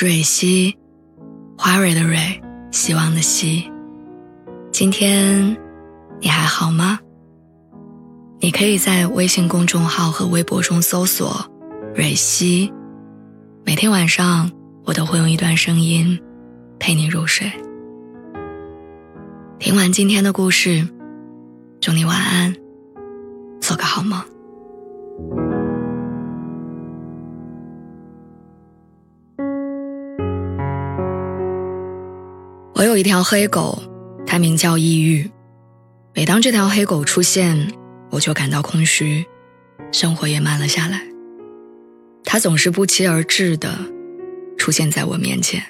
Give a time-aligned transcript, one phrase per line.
[0.00, 0.78] 蕊希，
[1.58, 3.70] 花蕊的蕊，希望的希。
[4.72, 5.54] 今天
[6.22, 6.98] 你还好吗？
[8.38, 11.44] 你可以在微信公众号和微博中搜索
[11.94, 12.72] “蕊希”，
[13.62, 14.50] 每天晚上
[14.86, 16.18] 我都会用一段声音
[16.78, 17.52] 陪你入睡。
[19.58, 20.88] 听完今天的故事，
[21.78, 22.56] 祝你晚安，
[23.60, 24.18] 做个好梦。
[32.80, 33.82] 我有一条黑狗，
[34.26, 35.30] 它名叫抑郁。
[36.14, 37.70] 每当这条黑狗出现，
[38.08, 39.22] 我就感到空虚，
[39.92, 41.02] 生活也慢了下来。
[42.24, 43.78] 它总是不期而至的
[44.56, 45.62] 出现在我面前。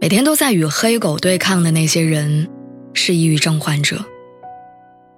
[0.00, 2.48] 每天都在与黑狗对抗的那些人，
[2.94, 4.02] 是抑郁症患者。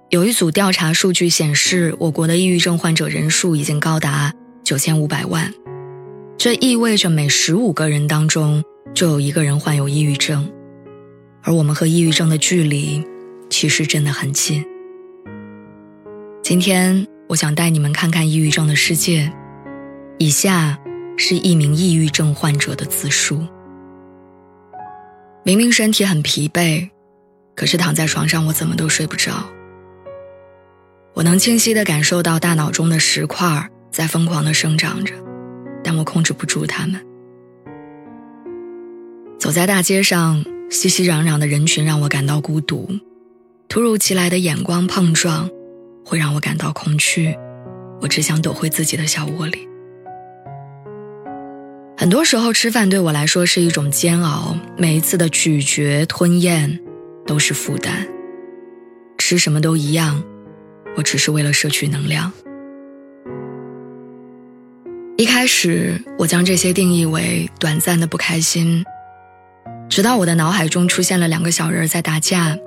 [0.09, 4.33] 有一组调查数据显示，我国的抑郁症患者人数已经高达
[4.65, 5.53] 九千五百万，
[6.37, 8.61] 这意味着每十五个人当中。
[8.93, 10.51] 就有一个人患有抑郁症，
[11.43, 13.05] 而我们和抑郁症的距离
[13.49, 14.65] 其实真的很近。
[16.41, 19.31] 今天我想带你们看看抑郁症的世界。
[20.19, 20.79] 以下
[21.15, 23.45] 是一名抑郁症患者的自述：
[25.43, 26.89] 明明身体很疲惫，
[27.55, 29.47] 可是躺在床上我怎么都睡不着。
[31.13, 35.13] 我能清晰地感受到大脑中的石块在疯狂地生长着，
[35.83, 36.99] 但我控制不住它们。
[39.39, 42.87] 走在大街上，熙熙攘攘的人群让我感到孤独；
[43.69, 45.47] 突如其来的眼光碰撞，
[46.03, 47.35] 会让我感到空虚。
[48.01, 49.67] 我只想躲回自己的小窝里。
[51.95, 56.79] 很多时候，吃饭对我来说是一种煎熬，每一次的咀嚼吞咽
[57.25, 58.07] 都是负担。
[59.19, 60.23] 吃什么都一样，
[60.95, 62.31] 我只是为了摄取能量。
[65.15, 68.83] 一开始，我将这些定义为短暂的不开心。
[69.89, 72.57] 直到我的脑海中出现了两个小人在打架，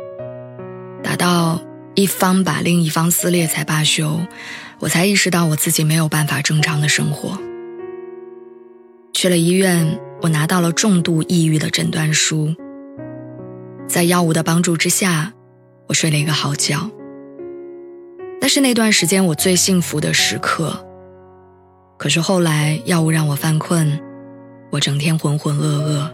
[1.02, 1.60] 打到
[1.94, 4.20] 一方把另一方撕裂才罢休，
[4.80, 7.38] 我才意识到我自己没有办法正常的生活。
[9.12, 12.54] 去了医院，我拿到了重度抑郁的诊断书。
[13.86, 15.32] 在药物的帮助之下，
[15.88, 16.90] 我睡了一个好觉。
[18.40, 20.86] 那是那段时间我最幸福的时刻。
[21.98, 24.00] 可是后来药物让我犯困，
[24.70, 26.10] 我整天浑浑噩噩。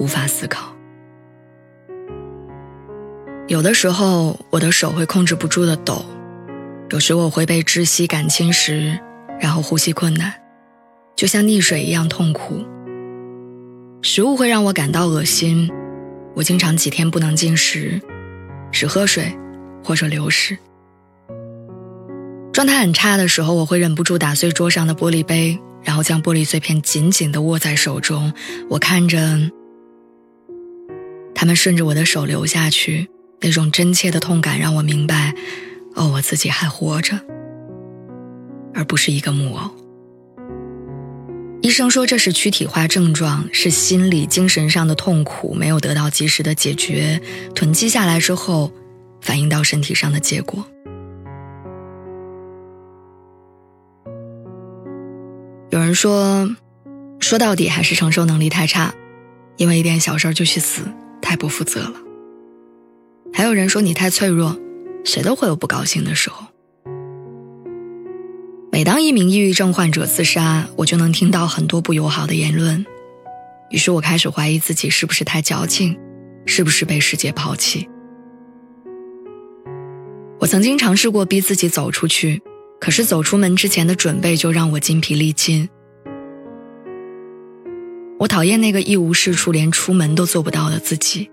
[0.00, 0.74] 无法思考。
[3.46, 6.04] 有的时候，我的手会控制不住的抖；
[6.90, 8.98] 有时我会被窒息感侵蚀，
[9.38, 10.32] 然后呼吸困难，
[11.14, 12.64] 就像溺水一样痛苦。
[14.02, 15.70] 食物会让我感到恶心，
[16.34, 18.00] 我经常几天不能进食，
[18.72, 19.36] 只喝水
[19.84, 20.56] 或者流食。
[22.52, 28.32] 状态很差的时候，我会忍不住打碎桌上的玻璃杯，然后将玻璃碎片紧紧地握在手中。
[28.70, 29.18] 我看着。
[31.40, 33.08] 他们顺着我的手流下去，
[33.40, 35.34] 那种真切的痛感让我明白，
[35.94, 37.18] 哦，我自己还活着，
[38.74, 39.70] 而不是一个木偶。
[41.62, 47.18] 医生说这是躯体化症状，是心理、精神上的痛苦没有得到及时的解决，
[47.54, 48.70] 囤积下来之后，
[49.22, 50.62] 反映到身体上的结果。
[55.70, 56.54] 有人说，
[57.18, 58.94] 说到底还是承受能力太差，
[59.56, 60.82] 因为一点小事就去死。
[61.30, 61.94] 太不负责了。
[63.32, 64.58] 还有人说你太脆弱，
[65.04, 66.44] 谁都会有不高兴的时候。
[68.72, 72.84] 每当一名抑郁症患者自杀，我就能听到很多不友好的言论，
[73.70, 75.96] 于是我开始怀疑自己是不是太矫情，
[76.46, 77.88] 是不是被世界抛弃。
[80.40, 82.42] 我曾经尝试过逼自己走出去，
[82.80, 85.68] 可是走出门之前的准备就让我筋疲力尽。
[88.20, 91.30] 我讨厌那个一无是处、连出门都做不到的自己。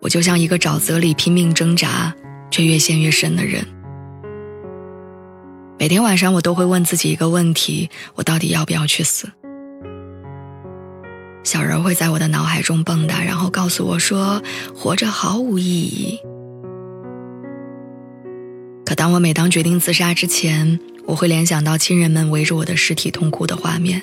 [0.00, 2.14] 我就像一个沼泽里拼命挣扎
[2.52, 3.66] 却越陷越深的人。
[5.76, 9.28] 每天晚上，我都会问自己一个问题：我到底要不要去死？
[11.42, 14.40] 小人会在我的脑海中蹦跶，然后告诉我说
[14.76, 16.16] ：“活着毫无意义。”
[18.86, 24.00] 可当我每当决定自杀之前，我会联想到亲人们围着我的尸体痛哭的画面。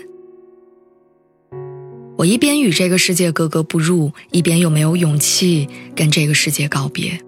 [2.17, 7.19] 我一边与这个世界格格不入，一边又没有勇气跟这个世界告别。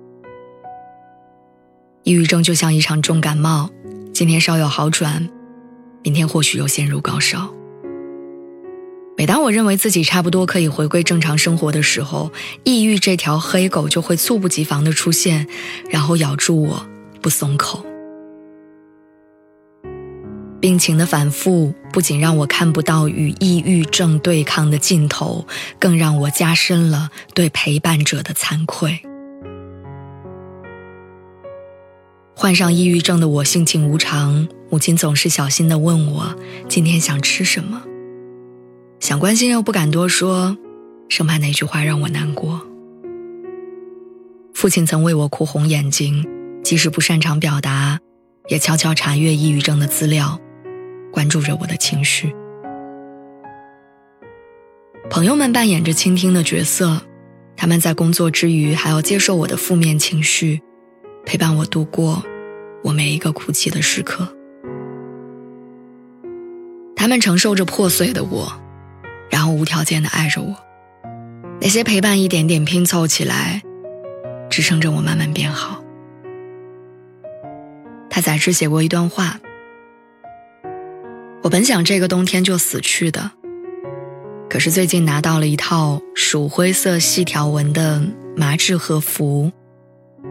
[2.03, 3.69] 抑郁症就像一场重感冒，
[4.13, 5.27] 今天稍有好转，
[6.03, 7.53] 明天或许又陷入高烧。
[9.17, 12.31] 每当我认为自己差不多可以回归正常生活的时候，
[12.63, 15.47] 抑郁这条黑狗就会猝不及防的出现，
[15.89, 16.87] 然后咬住我
[17.21, 17.85] 不松口。
[20.61, 21.73] 病情的反复。
[21.97, 25.47] 不仅让我看不到与抑郁症对抗的尽头，
[25.79, 29.01] 更让我加深了对陪伴者的惭愧。
[32.35, 36.35] 患上抑郁症的我性情无常，母亲总是小心地问我
[36.69, 37.81] 今天想吃什么，
[38.99, 40.55] 想关心又不敢多说，
[41.09, 42.61] 生怕那句话让我难过。
[44.53, 46.23] 父亲曾为我哭红眼睛，
[46.63, 47.99] 即使不擅长表达，
[48.49, 50.39] 也悄悄查阅抑郁症的资料，
[51.11, 52.33] 关注着我的情绪。
[55.09, 57.01] 朋友们扮演着倾听的角色，
[57.55, 60.61] 他们在工作之余还要接受我的负面情绪。
[61.25, 62.23] 陪伴我度过
[62.83, 64.33] 我每一个哭泣的时刻，
[66.95, 68.51] 他们承受着破碎的我，
[69.29, 70.55] 然后无条件的爱着我。
[71.59, 73.61] 那些陪伴一点点拼凑起来，
[74.49, 75.83] 支撑着我慢慢变好。
[78.09, 79.39] 他杂志写过一段话：
[81.47, 83.31] 我本想这个冬天就死去的，
[84.49, 88.05] 可是最近拿到了一套鼠灰色细条纹的
[88.35, 89.49] 麻质和服。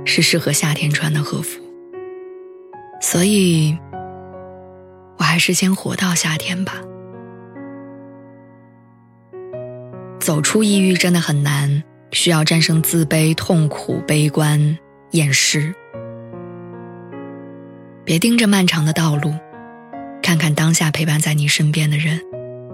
[0.05, 1.59] 是适合夏天穿的和服，
[3.01, 3.77] 所以，
[5.17, 6.83] 我还是先活到夏天吧。
[10.21, 11.83] 走出抑郁真的很难，
[12.13, 14.77] 需要战胜自卑、痛苦、悲观、
[15.13, 15.75] 厌世。
[18.05, 19.33] 别盯着漫长的道路，
[20.27, 22.21] 看看当下陪伴在你身边的人，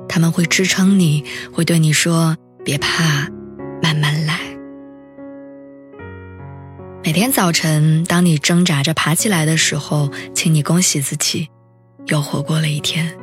[0.08, 1.22] 他们会支撑你，
[1.52, 2.34] 会对你说
[2.64, 3.28] ：“别怕，
[3.82, 4.40] 慢慢来。”
[7.04, 11.46] 每天早晨，当你挣扎着爬起来的时候，请你恭喜自己，
[12.06, 13.14] 又活过了一天。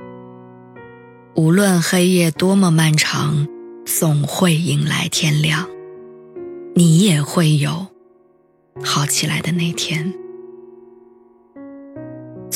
[1.34, 3.48] 无论黑夜多么漫长，
[3.84, 5.68] 总会迎来天亮，
[6.76, 7.88] 你也会有
[8.84, 10.14] 好起来的那天。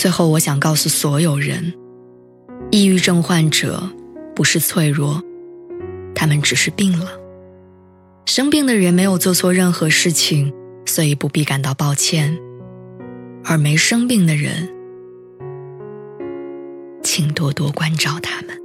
[0.04, 1.74] 最后，我想告诉所有人，
[2.72, 3.90] 抑郁症患者
[4.36, 5.24] 不是脆弱，
[6.14, 7.08] 他们只是病了。
[8.26, 10.54] 生病的人没有做错任何事情。
[10.86, 12.38] 所以不必感到抱歉，
[13.46, 14.70] 而没生病的人，
[17.02, 18.63] 请多多关照他们。